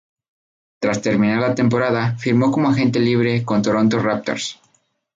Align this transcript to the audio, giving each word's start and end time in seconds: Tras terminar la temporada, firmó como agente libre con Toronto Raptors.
Tras 0.79 1.03
terminar 1.03 1.41
la 1.41 1.53
temporada, 1.53 2.17
firmó 2.17 2.51
como 2.51 2.69
agente 2.69 2.99
libre 2.99 3.43
con 3.45 3.61
Toronto 3.61 3.99
Raptors. 3.99 4.59